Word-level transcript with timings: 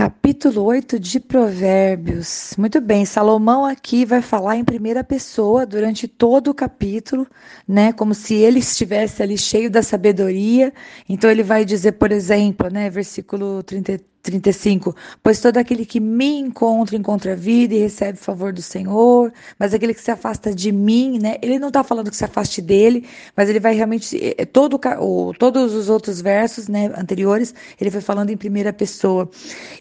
Capítulo 0.00 0.62
8 0.62 0.98
de 0.98 1.20
Provérbios. 1.20 2.54
Muito 2.56 2.80
bem, 2.80 3.04
Salomão 3.04 3.66
aqui 3.66 4.06
vai 4.06 4.22
falar 4.22 4.56
em 4.56 4.64
primeira 4.64 5.04
pessoa 5.04 5.66
durante 5.66 6.08
todo 6.08 6.48
o 6.48 6.54
capítulo, 6.54 7.26
né? 7.68 7.92
Como 7.92 8.14
se 8.14 8.32
ele 8.32 8.60
estivesse 8.60 9.22
ali 9.22 9.36
cheio 9.36 9.70
da 9.70 9.82
sabedoria. 9.82 10.72
Então 11.06 11.30
ele 11.30 11.42
vai 11.42 11.66
dizer, 11.66 11.92
por 11.92 12.12
exemplo, 12.12 12.70
né, 12.70 12.88
versículo 12.88 13.62
33 13.62 14.09
35. 14.22 14.94
Pois 15.22 15.40
todo 15.40 15.56
aquele 15.56 15.86
que 15.86 16.00
me 16.00 16.38
encontra, 16.38 16.96
encontra 16.96 17.34
vida 17.34 17.74
e 17.74 17.78
recebe 17.78 18.18
favor 18.18 18.52
do 18.52 18.62
Senhor, 18.62 19.32
mas 19.58 19.72
aquele 19.74 19.94
que 19.94 20.00
se 20.00 20.10
afasta 20.10 20.54
de 20.54 20.70
mim, 20.72 21.18
né? 21.18 21.36
Ele 21.42 21.58
não 21.58 21.68
está 21.68 21.82
falando 21.82 22.10
que 22.10 22.16
se 22.16 22.24
afaste 22.24 22.60
dele, 22.60 23.06
mas 23.36 23.48
ele 23.48 23.60
vai 23.60 23.74
realmente. 23.74 24.16
Eh, 24.16 24.34
eh, 24.38 24.44
todo, 24.44 24.78
ou, 24.98 25.34
todos 25.34 25.74
os 25.74 25.88
outros 25.88 26.20
versos 26.20 26.68
né, 26.68 26.90
anteriores, 26.96 27.54
ele 27.80 27.90
foi 27.90 28.00
falando 28.00 28.30
em 28.30 28.36
primeira 28.36 28.72
pessoa. 28.72 29.30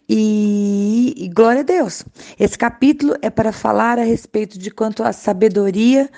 E, 0.07 1.13
e 1.17 1.27
glória 1.29 1.61
a 1.61 1.63
Deus. 1.63 2.03
Esse 2.39 2.57
capítulo 2.57 3.15
é 3.21 3.29
para 3.29 3.51
falar 3.51 3.99
a 3.99 4.03
respeito 4.03 4.57
de 4.57 4.71
quanto 4.71 5.03
a 5.03 5.11
sabedoria 5.13 6.09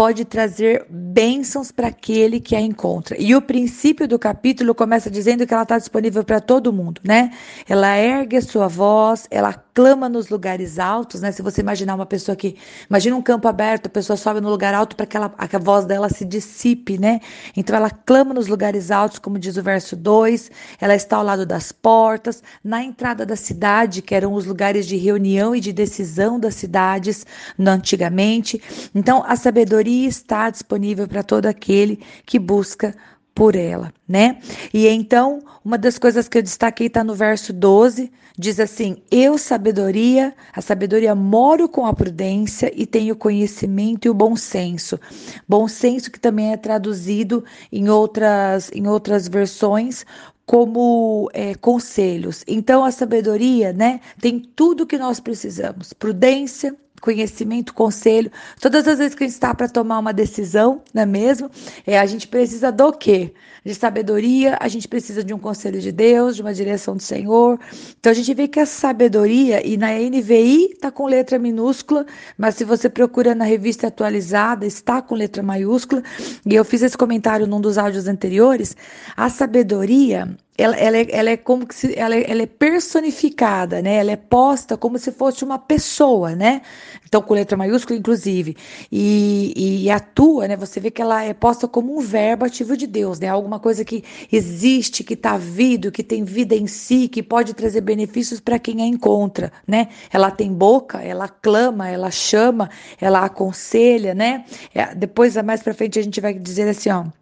pode 0.00 0.24
trazer 0.24 0.86
bênçãos 0.88 1.70
para 1.70 1.88
aquele 1.88 2.40
que 2.40 2.56
a 2.56 2.60
encontra. 2.60 3.14
E 3.20 3.34
o 3.34 3.42
princípio 3.42 4.08
do 4.08 4.18
capítulo 4.18 4.74
começa 4.74 5.10
dizendo 5.10 5.46
que 5.46 5.52
ela 5.52 5.62
está 5.62 5.76
disponível 5.76 6.24
para 6.24 6.40
todo 6.40 6.72
mundo, 6.72 7.02
né? 7.04 7.30
Ela 7.70 7.96
ergue 7.96 8.36
a 8.36 8.42
sua 8.42 8.66
voz, 8.66 9.28
ela 9.30 9.52
clama 9.52 10.08
nos 10.08 10.28
lugares 10.28 10.76
altos, 10.76 11.20
né? 11.20 11.30
Se 11.30 11.40
você 11.40 11.60
imaginar 11.60 11.94
uma 11.94 12.04
pessoa 12.04 12.34
que, 12.34 12.56
imagina 12.88 13.14
um 13.14 13.22
campo 13.22 13.46
aberto, 13.46 13.86
a 13.86 13.88
pessoa 13.88 14.16
sobe 14.16 14.40
no 14.40 14.50
lugar 14.50 14.74
alto 14.74 14.96
para 14.96 15.06
que, 15.06 15.16
a 15.16 15.58
voz 15.60 15.84
dela 15.84 16.08
se 16.08 16.24
dissipe, 16.24 16.98
né? 16.98 17.20
Então 17.56 17.76
ela 17.76 17.88
clama 17.88 18.34
nos 18.34 18.48
lugares 18.48 18.90
altos, 18.90 19.20
como 19.20 19.38
diz 19.38 19.56
o 19.56 19.62
verso 19.62 19.94
2, 19.94 20.50
ela 20.80 20.96
está 20.96 21.18
ao 21.18 21.22
lado 21.22 21.46
das 21.46 21.70
portas, 21.70 22.42
na 22.64 22.82
entrada 22.82 23.24
da 23.24 23.36
cidade, 23.36 24.02
que 24.02 24.16
eram 24.16 24.32
os 24.34 24.46
lugares 24.46 24.84
de 24.84 24.96
reunião 24.96 25.54
e 25.54 25.60
de 25.60 25.72
decisão 25.72 26.40
das 26.40 26.56
cidades 26.56 27.24
antigamente. 27.56 28.60
Então 28.92 29.22
a 29.24 29.36
sabedoria 29.36 30.08
está 30.08 30.50
disponível 30.50 31.06
para 31.06 31.22
todo 31.22 31.46
aquele 31.46 32.02
que 32.26 32.36
busca 32.36 32.96
por 33.40 33.56
ela, 33.56 33.90
né? 34.06 34.36
E 34.70 34.86
então, 34.86 35.38
uma 35.64 35.78
das 35.78 35.98
coisas 35.98 36.28
que 36.28 36.36
eu 36.36 36.42
destaquei 36.42 36.88
está 36.88 37.02
no 37.02 37.14
verso 37.14 37.54
12, 37.54 38.12
diz 38.36 38.60
assim: 38.60 38.98
Eu, 39.10 39.38
sabedoria, 39.38 40.34
a 40.52 40.60
sabedoria 40.60 41.14
moro 41.14 41.66
com 41.66 41.86
a 41.86 41.94
prudência 41.94 42.70
e 42.76 42.84
tenho 42.84 43.16
conhecimento 43.16 44.04
e 44.04 44.10
o 44.10 44.14
bom 44.14 44.36
senso. 44.36 45.00
Bom 45.48 45.66
senso 45.68 46.10
que 46.10 46.20
também 46.20 46.52
é 46.52 46.56
traduzido 46.58 47.42
em 47.72 47.88
outras, 47.88 48.70
em 48.74 48.86
outras 48.86 49.26
versões 49.26 50.04
como 50.44 51.30
é, 51.32 51.54
conselhos. 51.54 52.44
Então, 52.46 52.84
a 52.84 52.90
sabedoria, 52.90 53.72
né, 53.72 54.00
tem 54.20 54.38
tudo 54.38 54.86
que 54.86 54.98
nós 54.98 55.18
precisamos: 55.18 55.94
prudência, 55.94 56.76
conhecimento, 57.00 57.74
conselho. 57.74 58.30
Todas 58.60 58.86
as 58.86 58.98
vezes 58.98 59.14
que 59.14 59.24
a 59.24 59.26
gente 59.26 59.34
está 59.34 59.54
para 59.54 59.68
tomar 59.68 59.98
uma 59.98 60.12
decisão, 60.12 60.82
não 60.92 61.02
é 61.02 61.06
mesmo? 61.06 61.50
É, 61.86 61.98
a 61.98 62.06
gente 62.06 62.28
precisa 62.28 62.70
do 62.70 62.92
quê? 62.92 63.32
De 63.64 63.74
sabedoria, 63.74 64.56
a 64.60 64.68
gente 64.68 64.88
precisa 64.88 65.22
de 65.22 65.34
um 65.34 65.38
conselho 65.38 65.80
de 65.80 65.92
Deus, 65.92 66.36
de 66.36 66.42
uma 66.42 66.54
direção 66.54 66.96
do 66.96 67.02
Senhor. 67.02 67.58
Então 67.98 68.10
a 68.10 68.14
gente 68.14 68.32
vê 68.32 68.48
que 68.48 68.60
a 68.60 68.66
sabedoria, 68.66 69.66
e 69.66 69.76
na 69.76 69.92
NVI 69.92 70.72
está 70.72 70.90
com 70.90 71.06
letra 71.06 71.38
minúscula, 71.38 72.06
mas 72.38 72.54
se 72.54 72.64
você 72.64 72.88
procura 72.88 73.34
na 73.34 73.44
revista 73.44 73.88
atualizada, 73.88 74.66
está 74.66 75.02
com 75.02 75.14
letra 75.14 75.42
maiúscula. 75.42 76.02
E 76.46 76.54
eu 76.54 76.64
fiz 76.64 76.82
esse 76.82 76.96
comentário 76.96 77.46
num 77.46 77.60
dos 77.60 77.76
áudios 77.76 78.06
anteriores. 78.06 78.76
A 79.16 79.28
sabedoria 79.28 80.28
ela, 80.60 80.76
ela, 80.76 80.96
é, 80.98 81.06
ela 81.10 81.30
é 81.30 81.36
como 81.36 81.66
que 81.66 81.74
se, 81.74 81.98
ela, 81.98 82.14
é, 82.14 82.30
ela 82.30 82.42
é 82.42 82.46
personificada, 82.46 83.80
né? 83.80 83.96
Ela 83.96 84.12
é 84.12 84.16
posta 84.16 84.76
como 84.76 84.98
se 84.98 85.10
fosse 85.10 85.44
uma 85.44 85.58
pessoa, 85.58 86.34
né? 86.34 86.60
Então, 87.06 87.22
com 87.22 87.34
letra 87.34 87.56
maiúscula, 87.56 87.98
inclusive. 87.98 88.56
E, 88.92 89.84
e 89.84 89.90
atua, 89.90 90.46
né? 90.46 90.56
Você 90.56 90.78
vê 90.78 90.90
que 90.90 91.00
ela 91.00 91.24
é 91.24 91.32
posta 91.32 91.66
como 91.66 91.96
um 91.96 92.00
verbo 92.00 92.44
ativo 92.44 92.76
de 92.76 92.86
Deus, 92.86 93.18
né? 93.18 93.28
Alguma 93.28 93.58
coisa 93.58 93.84
que 93.84 94.04
existe, 94.30 95.02
que 95.02 95.14
está 95.14 95.36
vivo, 95.36 95.90
que 95.90 96.02
tem 96.02 96.24
vida 96.24 96.54
em 96.54 96.66
si, 96.66 97.08
que 97.08 97.22
pode 97.22 97.54
trazer 97.54 97.80
benefícios 97.80 98.38
para 98.38 98.58
quem 98.58 98.82
a 98.82 98.86
encontra, 98.86 99.52
né? 99.66 99.88
Ela 100.12 100.30
tem 100.30 100.52
boca, 100.52 100.98
ela 100.98 101.28
clama, 101.28 101.88
ela 101.88 102.10
chama, 102.10 102.68
ela 103.00 103.24
aconselha, 103.24 104.14
né? 104.14 104.44
É, 104.74 104.94
depois, 104.94 105.36
mais 105.36 105.62
para 105.62 105.74
frente, 105.74 105.98
a 105.98 106.02
gente 106.02 106.20
vai 106.20 106.34
dizer 106.34 106.68
assim, 106.68 106.90
ó. 106.90 107.19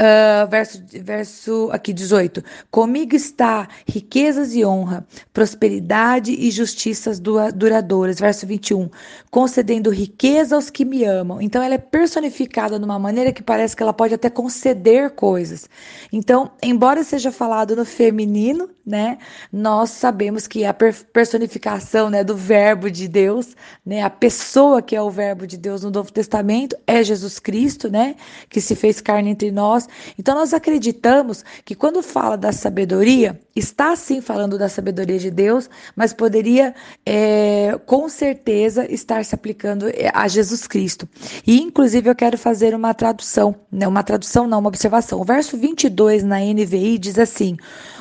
Uh, 0.00 0.48
verso, 0.48 0.82
verso 1.02 1.68
aqui 1.72 1.92
18: 1.92 2.42
Comigo 2.70 3.14
está 3.14 3.68
riquezas 3.86 4.54
e 4.54 4.64
honra, 4.64 5.06
prosperidade 5.32 6.32
e 6.32 6.50
justiças 6.50 7.20
duradouras. 7.20 8.20
Verso 8.20 8.46
21: 8.46 8.88
Concedendo 9.30 9.90
riqueza 9.90 10.54
aos 10.54 10.70
que 10.70 10.84
me 10.84 11.04
amam. 11.04 11.40
Então, 11.40 11.62
ela 11.62 11.74
é 11.74 11.78
personificada 11.78 12.78
de 12.78 12.84
uma 12.84 12.98
maneira 12.98 13.32
que 13.32 13.42
parece 13.42 13.76
que 13.76 13.82
ela 13.82 13.92
pode 13.92 14.14
até 14.14 14.30
conceder 14.30 15.10
coisas. 15.10 15.68
Então, 16.12 16.50
embora 16.62 17.02
seja 17.02 17.32
falado 17.32 17.74
no 17.74 17.84
feminino, 17.84 18.70
né, 18.88 19.18
nós 19.52 19.90
sabemos 19.90 20.46
que 20.46 20.64
a 20.64 20.72
personificação 20.72 22.08
né, 22.08 22.24
do 22.24 22.34
Verbo 22.34 22.90
de 22.90 23.06
Deus, 23.06 23.54
né, 23.84 24.02
a 24.02 24.08
pessoa 24.08 24.80
que 24.80 24.96
é 24.96 25.02
o 25.02 25.10
Verbo 25.10 25.46
de 25.46 25.58
Deus 25.58 25.82
no 25.82 25.90
Novo 25.90 26.10
Testamento 26.10 26.74
é 26.86 27.04
Jesus 27.04 27.38
Cristo, 27.38 27.90
né, 27.90 28.16
que 28.48 28.62
se 28.62 28.74
fez 28.74 29.02
carne 29.02 29.28
entre 29.30 29.50
nós. 29.50 29.86
Então 30.18 30.34
nós 30.34 30.54
acreditamos 30.54 31.44
que 31.66 31.74
quando 31.74 32.02
fala 32.02 32.36
da 32.36 32.50
sabedoria, 32.50 33.38
está 33.54 33.94
sim 33.94 34.22
falando 34.22 34.56
da 34.56 34.70
sabedoria 34.70 35.18
de 35.18 35.30
Deus, 35.30 35.68
mas 35.94 36.14
poderia 36.14 36.74
é, 37.04 37.78
com 37.84 38.08
certeza 38.08 38.90
estar 38.90 39.22
se 39.22 39.34
aplicando 39.34 39.88
é, 39.88 40.10
a 40.14 40.26
Jesus 40.28 40.66
Cristo. 40.66 41.06
E 41.46 41.60
inclusive 41.60 42.08
eu 42.08 42.14
quero 42.14 42.38
fazer 42.38 42.74
uma 42.74 42.94
tradução, 42.94 43.54
né, 43.70 43.86
uma 43.86 44.02
tradução 44.02 44.46
não, 44.46 44.60
uma 44.60 44.68
observação. 44.68 45.20
O 45.20 45.24
verso 45.24 45.58
22 45.58 46.22
na 46.22 46.38
NVI 46.38 46.96
diz 46.96 47.18
assim: 47.18 47.56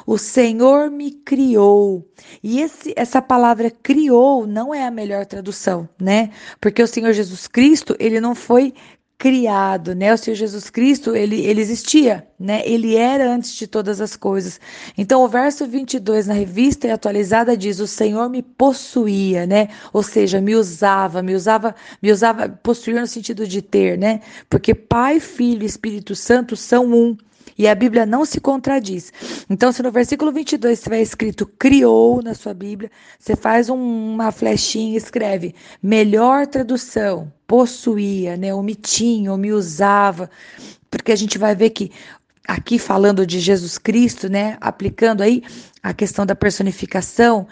O 0.05 0.17
Senhor 0.17 0.76
me 0.89 1.11
criou. 1.11 2.07
E 2.43 2.61
esse, 2.61 2.93
essa 2.95 3.21
palavra 3.21 3.71
criou 3.71 4.45
não 4.45 4.73
é 4.73 4.85
a 4.85 4.91
melhor 4.91 5.25
tradução, 5.25 5.89
né? 5.99 6.29
Porque 6.61 6.81
o 6.81 6.87
Senhor 6.87 7.13
Jesus 7.13 7.47
Cristo, 7.47 7.95
ele 7.99 8.21
não 8.21 8.35
foi 8.35 8.73
criado, 9.17 9.95
né? 9.95 10.13
O 10.13 10.17
Senhor 10.17 10.35
Jesus 10.35 10.69
Cristo, 10.69 11.15
ele, 11.15 11.43
ele 11.45 11.59
existia, 11.59 12.27
né? 12.39 12.61
Ele 12.65 12.95
era 12.95 13.29
antes 13.33 13.55
de 13.55 13.65
todas 13.65 13.99
as 13.99 14.15
coisas. 14.15 14.59
Então, 14.97 15.23
o 15.23 15.27
verso 15.27 15.65
22 15.65 16.27
na 16.27 16.33
revista 16.33 16.91
atualizada 16.93 17.57
diz: 17.57 17.79
"O 17.79 17.87
Senhor 17.87 18.29
me 18.29 18.43
possuía", 18.43 19.47
né? 19.47 19.69
Ou 19.91 20.03
seja, 20.03 20.39
me 20.39 20.55
usava, 20.55 21.23
me 21.23 21.33
usava, 21.33 21.75
me 22.01 22.11
usava 22.11 22.47
possuir 22.47 22.99
no 22.99 23.07
sentido 23.07 23.47
de 23.47 23.61
ter, 23.61 23.97
né? 23.97 24.21
Porque 24.49 24.75
Pai, 24.75 25.19
Filho 25.19 25.63
e 25.63 25.65
Espírito 25.65 26.15
Santo 26.15 26.55
são 26.55 26.85
um. 26.85 27.17
E 27.57 27.67
a 27.67 27.73
Bíblia 27.73 28.05
não 28.05 28.23
se 28.23 28.39
contradiz. 28.39 29.11
Então, 29.49 29.71
se 29.71 29.81
no 29.81 29.91
versículo 29.91 30.31
22 30.31 30.81
tiver 30.81 31.01
escrito 31.01 31.45
criou 31.45 32.21
na 32.21 32.33
sua 32.33 32.53
Bíblia, 32.53 32.91
você 33.17 33.35
faz 33.35 33.69
um, 33.69 34.13
uma 34.13 34.31
flechinha 34.31 34.93
e 34.93 34.97
escreve 34.97 35.55
melhor 35.81 36.47
tradução, 36.47 37.31
possuía, 37.45 38.35
né? 38.35 38.53
Omitinha, 38.53 39.31
ou 39.31 39.37
me 39.37 39.53
usava. 39.53 40.29
Porque 40.91 41.13
a 41.13 41.15
gente 41.15 41.37
vai 41.37 41.55
ver 41.55 41.69
que 41.69 41.91
aqui 42.45 42.77
falando 42.77 43.25
de 43.25 43.39
Jesus 43.39 43.77
Cristo, 43.77 44.29
né? 44.29 44.57
Aplicando 44.59 45.21
aí 45.21 45.41
a 45.81 45.93
questão 45.93 46.25
da 46.25 46.35
personificação, 46.35 47.47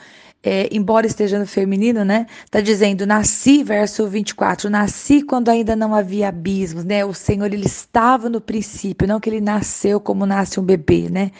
é, 0.46 0.70
embora 0.72 1.08
esteja 1.08 1.40
no 1.40 1.48
feminino, 1.48 2.06
né? 2.06 2.28
Tá 2.52 2.62
dizendo, 2.62 3.04
nasci, 3.08 3.64
verso 3.64 4.08
24, 4.08 4.70
nasci 4.70 5.24
quando 5.24 5.50
ainda 5.50 5.76
não 5.76 5.96
havia 5.96 6.30
abismos, 6.30 6.86
né? 6.86 7.04
O 7.04 7.16
Senhor, 7.16 7.52
ele 7.52 7.66
estava 7.66 8.30
no 8.30 8.40
princípio, 8.40 9.08
não 9.08 9.20
que 9.20 9.28
ele 9.28 9.42
nasceu 9.42 10.00
como 10.00 10.24
nasce 10.24 10.60
um 10.60 10.64
bebê, 10.64 11.10
né? 11.10 11.32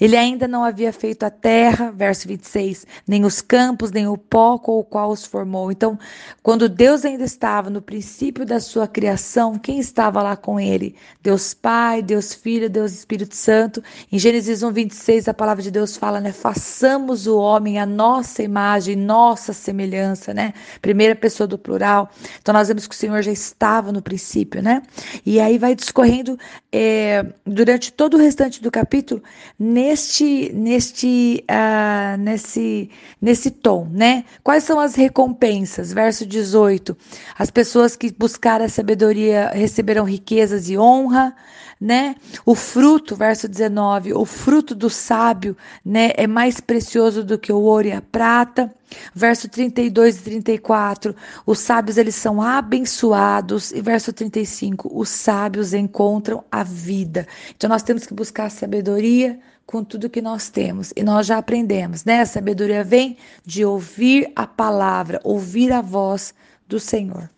Ele 0.00 0.16
ainda 0.16 0.46
não 0.46 0.62
havia 0.62 0.92
feito 0.92 1.24
a 1.24 1.30
terra, 1.30 1.90
verso 1.90 2.28
26, 2.28 2.86
nem 3.08 3.24
os 3.24 3.40
campos, 3.40 3.90
nem 3.90 4.06
o 4.06 4.16
pó 4.16 4.56
com 4.56 4.78
o 4.78 4.84
qual 4.84 5.10
os 5.10 5.24
formou. 5.24 5.72
Então, 5.72 5.98
quando 6.42 6.68
Deus 6.68 7.04
ainda 7.04 7.24
estava 7.24 7.70
no 7.70 7.82
princípio 7.82 8.46
da 8.46 8.60
sua 8.60 8.86
criação, 8.86 9.58
quem 9.58 9.80
estava 9.80 10.22
lá 10.22 10.36
com 10.36 10.60
ele? 10.60 10.94
Deus 11.20 11.54
Pai, 11.54 12.02
Deus 12.02 12.34
Filho, 12.34 12.70
Deus 12.70 12.92
Espírito 12.92 13.34
Santo. 13.34 13.82
Em 14.12 14.18
Gênesis 14.18 14.62
1, 14.62 14.72
26, 14.72 15.28
a 15.28 15.34
palavra 15.34 15.62
de 15.62 15.70
Deus 15.70 15.96
fala, 15.96 16.20
né? 16.20 16.30
Façamos 16.32 17.26
o 17.26 17.36
homem 17.36 17.78
a 17.78 17.86
nossa 17.86 18.43
imagem, 18.44 18.96
nossa 18.96 19.52
semelhança, 19.52 20.32
né? 20.34 20.52
Primeira 20.80 21.14
pessoa 21.14 21.46
do 21.46 21.58
plural. 21.58 22.10
Então 22.40 22.52
nós 22.52 22.68
vemos 22.68 22.86
que 22.86 22.94
o 22.94 22.98
Senhor 22.98 23.22
já 23.22 23.32
estava 23.32 23.92
no 23.92 24.02
princípio, 24.02 24.62
né? 24.62 24.82
E 25.24 25.40
aí 25.40 25.58
vai 25.58 25.74
discorrendo 25.74 26.38
é, 26.76 27.24
durante 27.46 27.92
todo 27.92 28.14
o 28.14 28.20
restante 28.20 28.60
do 28.60 28.68
capítulo 28.68 29.22
neste, 29.56 30.52
neste, 30.52 31.44
uh, 31.48 32.18
nesse, 32.18 32.90
nesse 33.22 33.52
tom, 33.52 33.86
né? 33.92 34.24
Quais 34.42 34.64
são 34.64 34.80
as 34.80 34.96
recompensas? 34.96 35.92
Verso 35.92 36.26
18. 36.26 36.96
As 37.38 37.48
pessoas 37.48 37.94
que 37.94 38.12
buscaram 38.12 38.64
a 38.64 38.68
sabedoria 38.68 39.52
receberão 39.54 40.04
riquezas 40.04 40.68
e 40.68 40.76
honra 40.76 41.32
né? 41.84 42.16
O 42.46 42.54
fruto, 42.54 43.14
verso 43.14 43.46
19, 43.46 44.14
o 44.14 44.24
fruto 44.24 44.74
do 44.74 44.88
sábio, 44.88 45.54
né, 45.84 46.12
é 46.16 46.26
mais 46.26 46.58
precioso 46.58 47.22
do 47.22 47.38
que 47.38 47.52
o 47.52 47.60
ouro 47.60 47.88
e 47.88 47.92
a 47.92 48.00
prata. 48.00 48.72
Verso 49.14 49.48
32 49.48 50.18
e 50.18 50.22
34, 50.22 51.14
os 51.44 51.58
sábios 51.58 51.98
eles 51.98 52.14
são 52.14 52.40
abençoados. 52.40 53.70
E 53.72 53.82
verso 53.82 54.14
35, 54.14 54.90
os 54.98 55.10
sábios 55.10 55.74
encontram 55.74 56.42
a 56.50 56.62
vida. 56.64 57.26
Então 57.56 57.68
nós 57.70 57.82
temos 57.82 58.06
que 58.06 58.14
buscar 58.14 58.50
sabedoria 58.50 59.38
com 59.66 59.84
tudo 59.84 60.10
que 60.10 60.20
nós 60.20 60.50
temos. 60.50 60.92
E 60.96 61.02
nós 61.02 61.26
já 61.26 61.38
aprendemos, 61.38 62.04
né? 62.04 62.20
A 62.20 62.26
sabedoria 62.26 62.82
vem 62.82 63.16
de 63.44 63.64
ouvir 63.64 64.30
a 64.34 64.46
palavra, 64.46 65.20
ouvir 65.24 65.72
a 65.72 65.80
voz 65.80 66.34
do 66.66 66.80
Senhor. 66.80 67.30